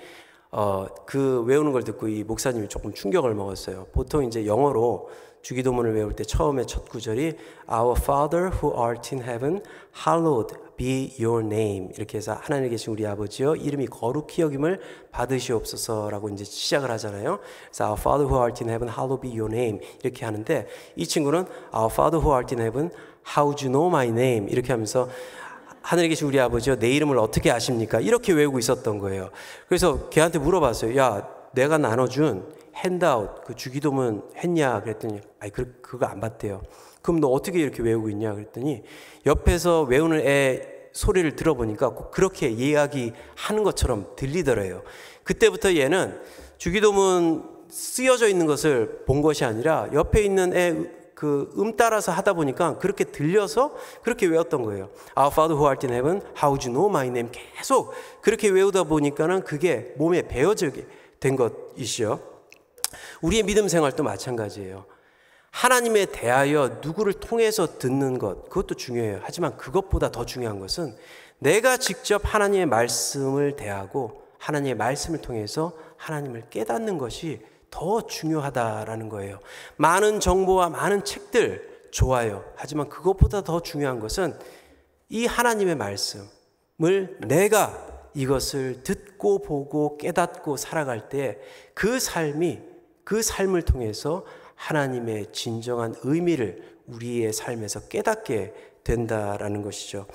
[0.52, 3.88] 어, 그 외우는 걸 듣고 이 목사님이 조금 충격을 먹었어요.
[3.92, 5.10] 보통 이제 영어로
[5.50, 7.34] 주기도문을 외울 때 처음에 첫 구절이
[7.72, 9.64] Our Father who art in heaven,
[10.06, 11.90] hallowed be your name.
[11.96, 14.80] 이렇게 해서 하나님 계신 우리 아버지여 이름이 거룩히 여김을
[15.12, 17.40] 받으시옵소서라고 이제 시작을 하잖아요.
[17.66, 19.80] 그래서 Our Father who art in heaven, hallowed be your name.
[20.04, 22.92] 이렇게 하는데 이 친구는 Our Father who art in heaven,
[23.36, 24.52] how do you know my name?
[24.52, 25.10] 이렇게 하면서
[25.82, 28.00] 하늘에 계신 우리 아버지여 내 이름을 어떻게 아십니까?
[28.02, 29.32] 이렇게 외우고 있었던 거예요.
[29.68, 30.96] 그래서 걔한테 물어봤어요.
[30.96, 36.62] 야, 내가 나눠준 핸드아웃 그 주기도문 했냐 그랬더니 아이 그 그거 안 봤대요.
[37.02, 38.84] 그럼 너 어떻게 이렇게 외우고 있냐 그랬더니
[39.26, 44.84] 옆에서 외우는 애 소리를 들어보니까 꼭 그렇게 이야기하는 것처럼 들리더래요.
[45.24, 46.20] 그때부터 얘는
[46.58, 52.78] 주기도문 쓰여져 있는 것을 본 것이 아니라 옆에 있는 애 그 음 따라서 하다 보니까
[52.78, 54.90] 그렇게 들려서 그렇게 외웠던 거예요.
[55.18, 57.30] Our Father who art in heaven, how do you know my name?
[57.34, 60.86] 계속 그렇게 외우다 보니까는 그게 몸에 배어지게
[61.20, 62.22] 된 것이죠.
[63.22, 64.86] 우리의 믿음 생활도 마찬가지예요.
[65.52, 69.20] 하나님에 대하여 누구를 통해서 듣는 것, 그것도 중요해요.
[69.24, 70.96] 하지만 그것보다 더 중요한 것은
[71.40, 79.40] 내가 직접 하나님의 말씀을 대하고 하나님의 말씀을 통해서 하나님을 깨닫는 것이 더 중요하다라는 거예요.
[79.78, 82.46] 많은 정보와 많은 책들 좋아요.
[82.56, 84.38] 하지만 그것보다 더 중요한 것은
[85.10, 91.40] 이 하나님의 말씀을 내가 이것을 듣고 보고 깨닫고 살아갈 때
[91.80, 92.60] 그 삶이
[93.10, 100.06] 그 삶을 통해서 하나님의 진정한 의미를 우리의 삶에서 깨닫게 된다라는 것이죠.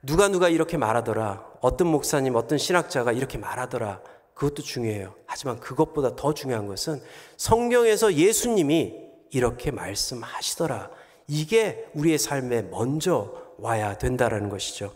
[0.00, 1.44] 누가 누가 이렇게 말하더라.
[1.60, 4.00] 어떤 목사님, 어떤 신학자가 이렇게 말하더라.
[4.34, 5.12] 그것도 중요해요.
[5.26, 7.02] 하지만 그것보다 더 중요한 것은
[7.36, 8.94] 성경에서 예수님이
[9.30, 10.88] 이렇게 말씀하시더라.
[11.26, 14.94] 이게 우리의 삶에 먼저 와야 된다라는 것이죠.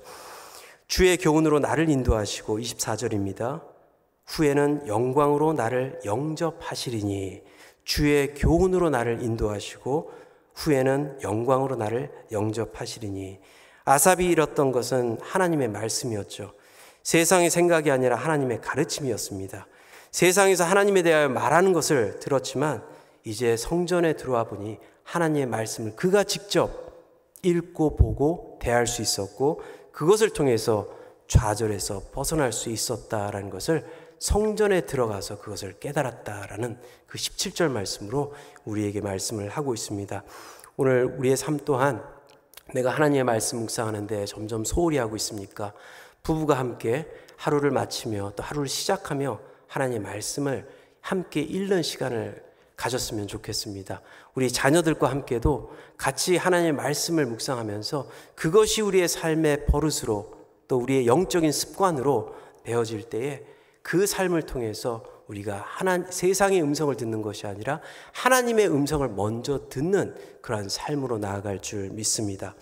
[0.86, 3.73] 주의 교훈으로 나를 인도하시고 24절입니다.
[4.26, 7.42] 후에는 영광으로 나를 영접하시리니
[7.84, 10.10] 주의 교훈으로 나를 인도하시고
[10.54, 13.38] 후에는 영광으로 나를 영접하시리니
[13.84, 16.52] 아삽이 잃었던 것은 하나님의 말씀이었죠.
[17.02, 19.66] 세상의 생각이 아니라 하나님의 가르침이었습니다.
[20.10, 22.82] 세상에서 하나님에 대하여 말하는 것을 들었지만
[23.24, 26.84] 이제 성전에 들어와 보니 하나님의 말씀을 그가 직접
[27.42, 29.60] 읽고 보고 대할 수 있었고
[29.92, 30.88] 그것을 통해서
[31.28, 33.84] 좌절에서 벗어날 수 있었다라는 것을
[34.24, 38.32] 성전에 들어가서 그것을 깨달았다라는 그 17절 말씀으로
[38.64, 40.24] 우리에게 말씀을 하고 있습니다.
[40.78, 42.02] 오늘 우리의 삶 또한
[42.72, 45.74] 내가 하나님의 말씀 묵상하는데 점점 소홀히 하고 있습니까?
[46.22, 47.06] 부부가 함께
[47.36, 50.70] 하루를 마치며 또 하루를 시작하며 하나님의 말씀을
[51.02, 52.42] 함께 읽는 시간을
[52.76, 54.00] 가졌으면 좋겠습니다.
[54.34, 60.32] 우리 자녀들과 함께도 같이 하나님의 말씀을 묵상하면서 그것이 우리의 삶의 버릇으로
[60.66, 63.53] 또 우리의 영적인 습관으로 배워질 때에
[63.84, 67.80] 그 삶을 통해서 우리가 하나 세상의 음성을 듣는 것이 아니라
[68.12, 72.54] 하나님의 음성을 먼저 듣는 그러한 삶으로 나아갈 줄 믿습니다.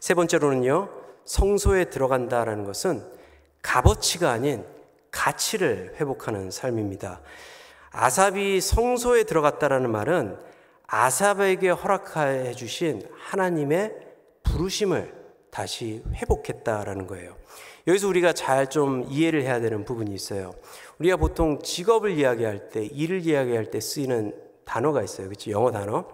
[0.00, 0.88] 세 번째로는요.
[1.26, 3.04] 성소에 들어간다라는 것은
[3.60, 4.64] 값어치가 아닌
[5.10, 7.20] 가치를 회복하는 삶입니다.
[7.90, 10.38] 아삽이 성소에 들어갔다라는 말은
[10.86, 13.94] 아삽에게 허락해 주신 하나님의
[14.42, 15.14] 부르심을
[15.50, 17.36] 다시 회복했다라는 거예요.
[17.86, 20.54] 여기서 우리가 잘 좀 이해를 해야 되는 부분이 있어요.
[20.98, 25.26] 우리가 보통 직업을 이야기할 때, 일을 이야기할 때 쓰이는 단어가 있어요.
[25.28, 25.50] 그렇지?
[25.50, 26.06] 영어 단어.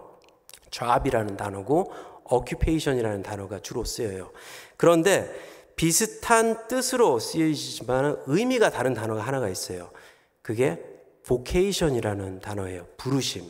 [0.71, 1.93] job이라는 단어고
[2.31, 4.31] occupation이라는 단어가 주로 쓰여요.
[4.77, 5.29] 그런데
[5.75, 9.89] 비슷한 뜻으로 쓰여지지만 의미가 다른 단어가 하나가 있어요.
[10.41, 10.83] 그게
[11.25, 12.85] vocation이라는 단어예요.
[12.97, 13.45] 부르심.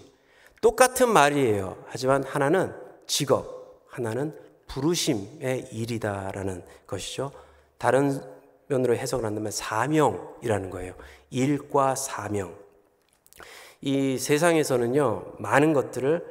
[0.61, 1.83] 똑같은 말이에요.
[1.87, 2.73] 하지만 하나는
[3.07, 7.31] 직업, 하나는 부르심의 일이다라는 것이죠.
[7.79, 8.21] 다른
[8.67, 10.93] 면으로 해석을 한다면 사명이라는 거예요.
[11.31, 12.55] 일과 사명.
[13.81, 16.23] 이 세상에서는요, 많은 것들을,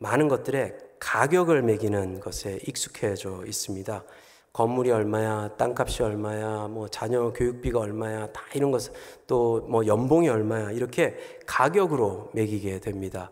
[0.00, 4.04] 많은 것들에 가격을 매기는 것에 익숙해져 있습니다.
[4.52, 8.90] 건물이 얼마야, 땅값이 얼마야, 뭐 자녀 교육비가 얼마야, 다 이런 것,
[9.26, 11.16] 또 뭐 연봉이 얼마야, 이렇게
[11.46, 13.30] 가격으로 매기게 됩니다.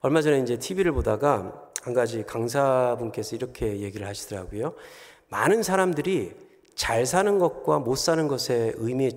[0.00, 4.74] 얼마 전에 이제 TV를 보다가 한 가지 강사분께서 이렇게 얘기를 하시더라고요.
[5.30, 6.43] 많은 사람들이
[6.74, 9.12] 잘 사는 것과 못 사는 것의 의미,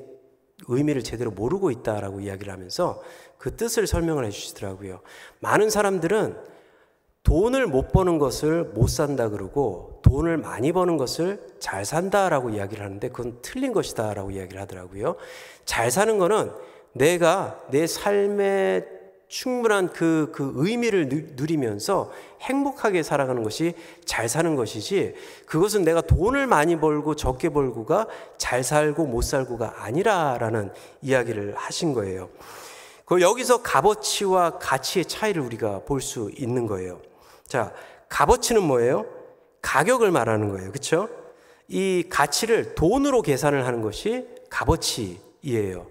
[0.67, 3.01] 의미를 제대로 모르고 있다라고 이야기를 하면서
[3.37, 5.01] 그 뜻을 설명을 해 주시더라고요.
[5.39, 6.37] 많은 사람들은
[7.23, 13.09] 돈을 못 버는 것을 못 산다 그러고 돈을 많이 버는 것을 잘 산다라고 이야기를 하는데
[13.09, 15.17] 그건 틀린 것이다라고 이야기를 하더라고요.
[15.65, 16.51] 잘 사는 거는
[16.93, 18.96] 내가 내 삶의
[19.27, 22.11] 충분한 그, 그 의미를 누리면서
[22.41, 23.73] 행복하게 살아가는 것이
[24.05, 30.71] 잘 사는 것이지 그것은 내가 돈을 많이 벌고 적게 벌고가 잘 살고 못 살고가 아니라라는
[31.01, 32.29] 이야기를 하신 거예요.
[33.05, 37.01] 그 여기서 값어치와 가치의 차이를 우리가 볼 수 있는 거예요.
[37.47, 37.73] 자,
[38.09, 39.05] 값어치는 뭐예요?
[39.61, 40.71] 가격을 말하는 거예요.
[40.71, 41.09] 그렇죠?
[41.67, 45.87] 이 가치를 돈으로 계산을 하는 것이 값어치이에요.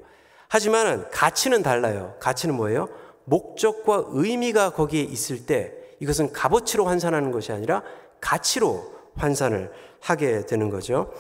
[0.49, 2.15] 하지만 가치는 달라요.
[2.21, 2.89] 가치는 뭐예요?
[3.27, 7.83] 목적과 의미가 거기에 있을 때 이것은 값어치로 환산하는 것이 아니라
[8.21, 11.13] 가치로 환산을 하게 되는 거죠.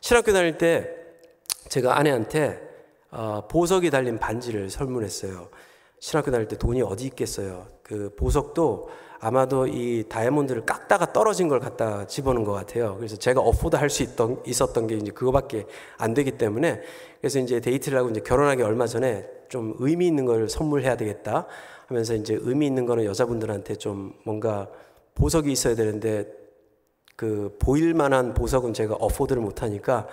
[0.00, 0.88] 신학교 다닐 때
[1.68, 2.60] 제가 아내한테
[3.10, 5.48] 어, 보석이 달린 반지를 선물했어요.
[6.00, 7.68] 신학교 다닐 때 돈이 어디 있겠어요.
[7.82, 8.90] 그 보석도
[9.24, 12.96] 아마도 이 다이아몬드를 깎다가 떨어진 걸 갖다 집어넣은 것 같아요.
[12.96, 14.04] 그래서 제가 어포드 할수
[14.44, 16.80] 있었던 게 이제 그거밖에 안 되기 때문에
[17.20, 21.46] 그래서 이제 데이트를 하고 이제 결혼하기 얼마 전에 좀 의미 있는 걸 선물해야 되겠다
[21.86, 24.68] 하면서 이제 의미 있는 거는 여자분들한테 좀 뭔가
[25.14, 26.26] 보석이 있어야 되는데
[27.14, 30.08] 그 보일 만한 보석은 제가 어포드를 못 하니까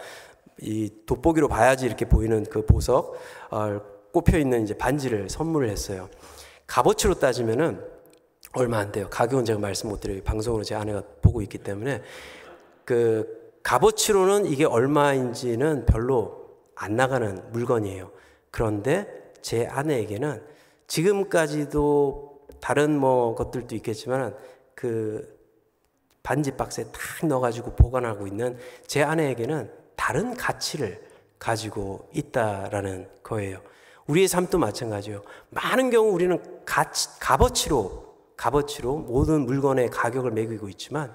[0.62, 3.16] 이 돋보기로 봐야지 이렇게 보이는 그 보석
[3.50, 3.82] 어,
[4.14, 6.10] 꼽혀 있는 이제 반지를 선물을 했어요.
[6.68, 7.99] 값어치로 따지면은
[8.54, 9.08] 얼마 안 돼요.
[9.10, 10.22] 가격은 제가 말씀 못 드려요.
[10.24, 12.02] 방송으로 제 아내가 보고 있기 때문에
[12.84, 18.12] 그 값어치로는 이게 얼마인지는 별로 안 나가는 물건이에요.
[18.52, 20.42] 그런데 제 아내에게는
[20.88, 24.36] 지금까지도 다른 뭐 것들도 있겠지만
[24.74, 25.38] 그
[26.24, 28.58] 반지 박스에 탁 넣어가지고 보관하고 있는
[28.88, 31.02] 제 아내에게는 다른 가치를
[31.38, 33.62] 가지고 있다라는 거예요.
[34.08, 35.22] 우리의 삶도 마찬가지예요.
[35.52, 38.09] 많은 경우 우리는 가치, 값어치로,
[38.40, 41.14] 값어치로 모든 물건의 가격을 매기고 있지만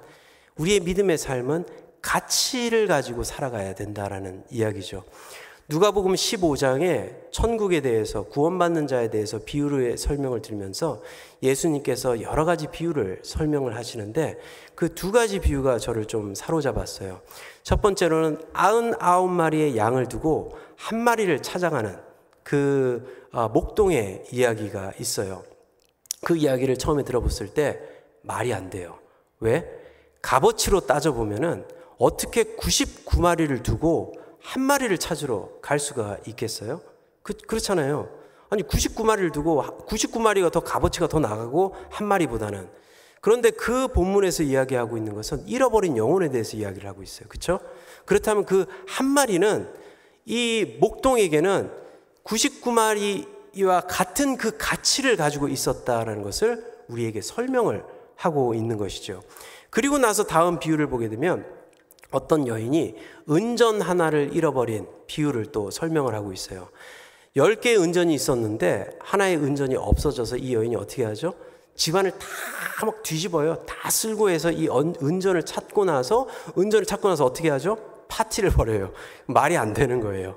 [0.57, 1.65] 우리의 믿음의 삶은
[2.03, 5.05] 가치를 가지고 살아가야 된다라는 이야기죠.
[5.67, 11.01] 누가복음 15장에 천국에 대해서 구원받는 자에 대해서 비유를 설명을 드리면서
[11.43, 14.39] 예수님께서 여러 가지 비유를 설명을 하시는데
[14.75, 17.23] 그 두 가지 비유가 저를 좀 사로잡았어요.
[17.63, 21.97] 첫 번째로는 아흔아홉 마리의 양을 두고 한 마리를 찾아가는
[22.43, 25.43] 그 아, 목동의 이야기가 있어요.
[26.25, 27.81] 그 이야기를 처음에 들어봤을 때
[28.23, 28.99] 말이 안 돼요.
[29.41, 29.69] 왜?
[30.23, 31.67] 값어치로 따져보면은
[31.99, 36.81] 어떻게 99마리를 두고 한 마리를 찾으러 갈 수가 있겠어요?
[37.23, 38.09] 그, 그렇잖아요.
[38.51, 42.69] 아니, 99마리를 두고 99마리가 더 값어치가 더 나가고 한 마리보다는.
[43.21, 47.27] 그런데 그 본문에서 이야기하고 있는 것은 잃어버린 영혼에 대해서 이야기를 하고 있어요.
[47.29, 47.59] 그렇죠?
[48.05, 49.69] 그렇다면 그 한 마리는
[50.25, 51.71] 이 목동에게는
[52.25, 53.27] 99마리
[53.63, 57.85] 와 같은 그 가치를 가지고 있었다라는 것을 우리에게 설명을
[58.17, 59.23] 하고 있는 것이죠.
[59.71, 61.47] 그리고 나서 다음 비유를 보게 되면
[62.11, 62.97] 어떤 여인이
[63.31, 66.69] 은전 하나를 잃어버린 비유를 또 설명을 하고 있어요.
[67.37, 71.35] 10개의 은전이 있었는데 하나의 은전이 없어져서 이 여인이 어떻게 하죠?
[71.77, 72.19] 집안을 다
[72.85, 73.57] 막 뒤집어요.
[73.67, 76.27] 다 쓸고 해서 이 은전을 찾고 나서
[76.59, 77.77] 은전을 찾고 나서 어떻게 하죠?
[78.09, 78.93] 파티를 벌여요.
[79.27, 80.37] 말이 안 되는 거예요.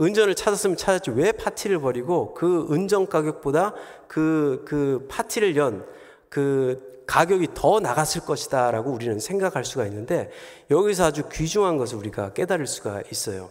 [0.00, 3.74] 은전을 찾았으면 찾았지 왜 파티를 벌이고 그 은전 가격보다
[4.08, 5.96] 그, 그 파티를 연
[6.28, 10.28] 그 가격이 더 나갔을 것이다 라고 우리는 생각할 수가 있는데
[10.70, 13.48] 여기서 아주 귀중한 것을 우리가 깨달을 수가 있어요.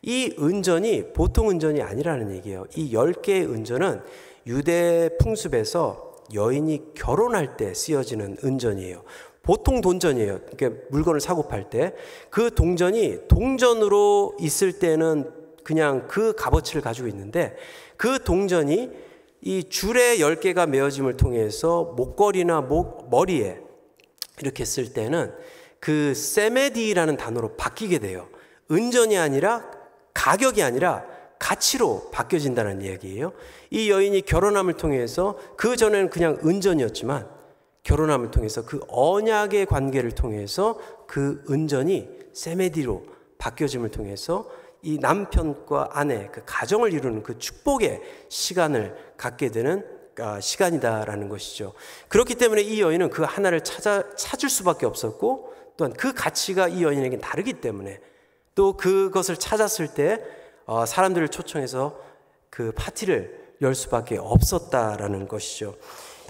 [0.00, 2.64] 이 은전이 보통 은전이 아니라는 얘기예요.
[2.74, 4.00] 이 10개의 은전은
[4.46, 9.02] 유대 풍습에서 여인이 결혼할 때 쓰여지는 은전이에요.
[9.42, 10.38] 보통 돈전이에요.
[10.56, 11.94] 그러니까 물건을 사고 팔 때.
[12.30, 17.56] 그 동전이 동전으로 있을 때는 그냥 그 값어치를 가지고 있는데
[17.96, 18.90] 그 동전이
[19.42, 23.58] 이 줄에 10개가 메어짐을 통해서 목걸이나 목, 머리에
[24.40, 25.32] 이렇게 쓸 때는
[25.80, 28.28] 그 세메디라는 단어로 바뀌게 돼요.
[28.70, 29.68] 은전이 아니라
[30.14, 31.04] 가격이 아니라
[31.38, 33.32] 가치로 바뀌어진다는 이야기예요.
[33.70, 37.28] 이 여인이 결혼함을 통해서 그 전에는 그냥 은전이었지만
[37.82, 43.06] 결혼함을 통해서 그 언약의 관계를 통해서 그 은전이 세메디로
[43.38, 44.48] 바뀌어짐을 통해서
[44.82, 49.86] 이 남편과 아내 그 가정을 이루는 그 축복의 시간을 갖게 되는
[50.18, 51.72] 아, 시간이다라는 것이죠.
[52.08, 57.18] 그렇기 때문에 이 여인은 그 하나를 찾아 찾을 수밖에 없었고 또한 그 가치가 이 여인에게
[57.18, 58.00] 다르기 때문에
[58.54, 60.22] 또 그것을 찾았을 때
[60.66, 61.98] 어, 사람들을 초청해서
[62.50, 65.76] 그 파티를 열 수밖에 없었다라는 것이죠.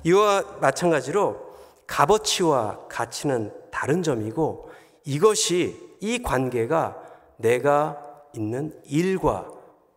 [0.05, 1.53] 이와 마찬가지로
[1.87, 4.71] 값어치와 가치는 다른 점이고
[5.05, 7.03] 이것이 이 관계가
[7.39, 9.51] 내가 있는 일과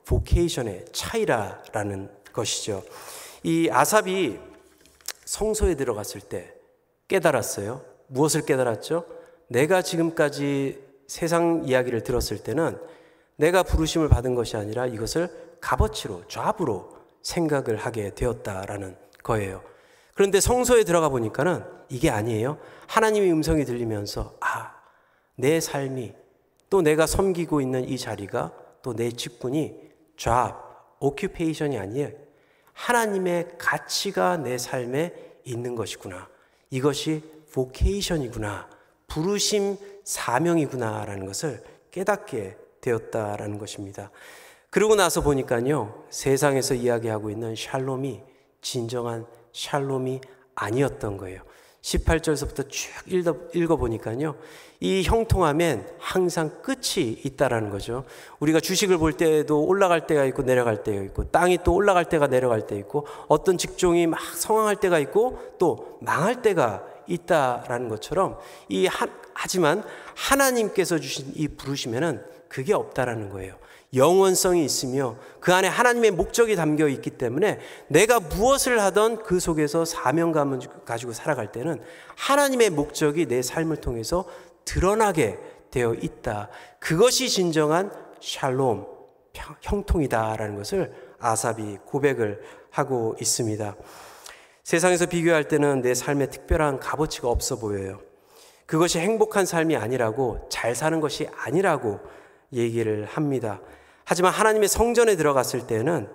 [0.06, 2.84] 보케이션의 차이라라는 것이죠.
[3.44, 4.40] 이 아삽이
[5.26, 6.54] 성소에 들어갔을 때
[7.08, 7.82] 깨달았어요.
[8.08, 9.06] 무엇을 깨달았죠?
[9.48, 12.80] 내가 지금까지 세상 이야기를 들었을 때는
[13.36, 15.30] 내가 부르심을 받은 것이 아니라 이것을
[15.62, 19.64] 값어치로, 좌부로 생각을 하게 되었다라는 거예요.
[20.14, 22.58] 그런데 성소에 들어가 보니까는 이게 아니에요.
[22.88, 24.74] 하나님의 음성이 들리면서, 아,
[25.36, 26.14] 내 삶이
[26.76, 29.80] 또 내가 섬기고 있는 이 자리가 또 내 직분이
[30.18, 30.56] job,
[31.00, 32.10] occupation이 아니에요.
[32.74, 35.14] 하나님의 가치가 내 삶에
[35.46, 36.28] 있는 것이구나.
[36.72, 38.68] 이것이 vocation이구나.
[39.08, 44.12] 부르심 사명이구나라는 것을 깨닫게 되었다라는 것입니다.
[44.70, 48.22] 그러고 나서 보니까요, 세상에서 이야기하고 있는 샬롬이
[48.60, 50.20] 진정한 샬롬이
[50.56, 51.42] 아니었던 거예요.
[51.86, 52.92] 18절에서부터 쭉
[53.54, 54.36] 읽어 보니까요.
[54.80, 58.06] 이 형통함엔 항상 끝이 있다라는 거죠.
[58.40, 62.66] 우리가 주식을 볼 때도 올라갈 때가 있고 내려갈 때가 있고 땅이 또 올라갈 때가 내려갈
[62.66, 69.10] 때 있고 어떤 직종이 막 성황할 때가 있고 또 망할 때가 있다라는 것처럼 이 한,
[69.34, 69.84] 하지만
[70.16, 73.56] 하나님께서 주신 이 부르심에는 그게 없다라는 거예요.
[73.96, 80.60] 영원성이 있으며 그 안에 하나님의 목적이 담겨 있기 때문에 내가 무엇을 하던 그 속에서 사명감을
[80.86, 81.82] 가지고 살아갈 때는
[82.16, 84.26] 하나님의 목적이 내 삶을 통해서
[84.66, 85.40] 드러나게
[85.72, 86.50] 되어 있다.
[86.80, 88.86] 그것이 진정한 샬롬,
[89.62, 93.76] 형통이다라는 것을 아삽이 고백을 하고 있습니다.
[94.64, 98.00] 세상에서 비교할 때는 내 삶에 특별한 값어치가 없어 보여요.
[98.66, 102.00] 그것이 행복한 삶이 아니라고 잘 사는 것이 아니라고
[102.52, 103.62] 얘기를 합니다.
[104.06, 106.08] 하지만 하나님의 성전에 들어갔을 때는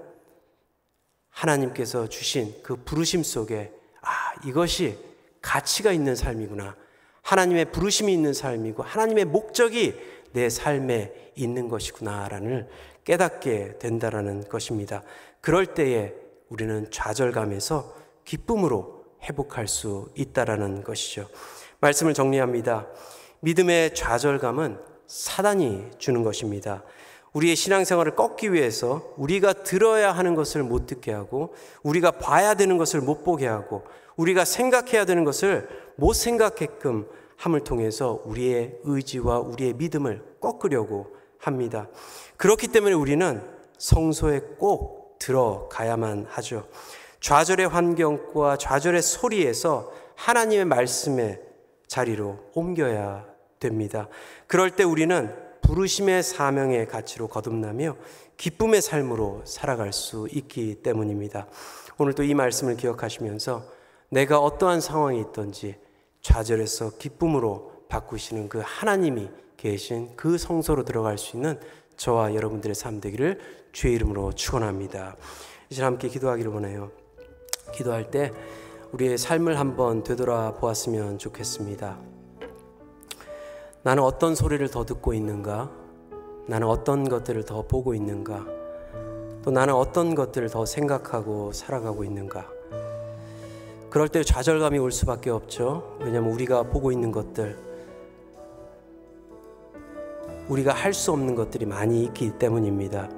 [1.30, 4.98] 하나님께서 주신 그 부르심 속에 아, 이것이
[5.42, 6.76] 가치가 있는 삶이구나.
[7.22, 9.94] 하나님의 부르심이 있는 삶이고 하나님의 목적이
[10.32, 12.68] 내 삶에 있는 것이구나라는
[13.04, 15.02] 깨닫게 된다라는 것입니다.
[15.40, 16.14] 그럴 때에
[16.48, 21.28] 우리는 좌절감에서 기쁨으로 회복할 수 있다라는 것이죠.
[21.80, 22.86] 말씀을 정리합니다.
[23.40, 26.84] 믿음의 좌절감은 사단이 주는 것입니다.
[27.32, 33.00] 우리의 신앙생활을 꺾기 위해서 우리가 들어야 하는 것을 못 듣게 하고 우리가 봐야 되는 것을
[33.00, 33.84] 못 보게 하고
[34.16, 41.88] 우리가 생각해야 되는 것을 못 생각게끔 함을 통해서 우리의 의지와 우리의 믿음을 꺾으려고 합니다.
[42.36, 43.42] 그렇기 때문에 우리는
[43.78, 46.66] 성소에 꼭 들어가야만 하죠.
[47.20, 51.40] 좌절의 환경과 좌절의 소리에서 하나님의 말씀의
[51.86, 53.26] 자리로 옮겨야
[53.58, 54.08] 됩니다.
[54.46, 55.34] 그럴 때 우리는
[55.70, 57.94] 부르심의 사명의 가치로 거듭나며
[58.36, 61.46] 기쁨의 삶으로 살아갈 수 있기 때문입니다.
[61.96, 63.62] 오늘 또이 말씀을 기억하시면서
[64.08, 65.76] 내가 어떠한 상황이 있든지
[66.22, 71.60] 좌절에서 기쁨으로 바꾸시는 그 하나님이 계신 그 성소로 들어갈 수 있는
[71.96, 73.38] 저와 여러분들의 삶 되기를
[73.70, 75.14] 주의 이름으로 축원합니다.
[75.68, 76.90] 이제 함께 기도하기를 원해요.
[77.72, 78.32] 기도할 때
[78.90, 82.19] 우리의 삶을 한번 되돌아 보았으면 좋겠습니다.
[83.82, 85.70] 나는 어떤 소리를 더 듣고 있는가?
[86.46, 88.44] 나는 어떤 것들을 더 보고 있는가?
[89.42, 92.46] 또 나는 어떤 것들을 더 생각하고 살아가고 있는가?
[93.88, 95.96] 그럴 때 좌절감이 올 수밖에 없죠.
[96.00, 97.58] 왜냐하면 우리가 보고 있는 것들,
[100.48, 103.08] 우리가 할 수 없는 것들이 많이 있기 때문입니다.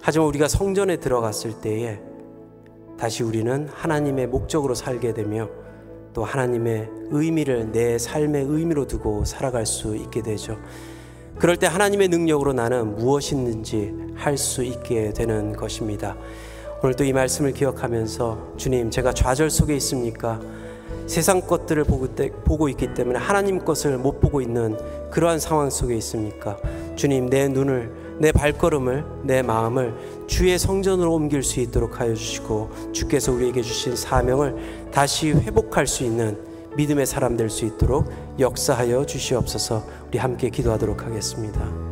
[0.00, 2.00] 하지만 우리가 성전에 들어갔을 때에
[2.98, 5.48] 다시 우리는 하나님의 목적으로 살게 되며
[6.14, 10.58] 또 하나님의 의미를 내 삶의 의미로 두고 살아갈 수 있게 되죠.
[11.38, 16.16] 그럴 때 하나님의 능력으로 나는 무엇이든지 할 수 있게 되는 것입니다.
[16.82, 20.40] 오늘도 이 말씀을 기억하면서 주님, 제가 좌절 속에 있습니까?
[21.06, 24.76] 세상 것들을 보고, 있기 때문에 하나님 것을 못 보고 있는
[25.10, 26.56] 그러한 상황 속에 있습니까?
[26.96, 29.94] 주님, 내 눈을, 내 발걸음을, 내 마음을
[30.26, 36.38] 주의 성전으로 옮길 수 있도록 하여 주시고 주께서 우리에게 주신 사명을 다시 회복할 수 있는
[36.76, 41.91] 믿음의 사람 될 수 있도록 역사하여 주시옵소서 우리 함께 기도하도록 하겠습니다.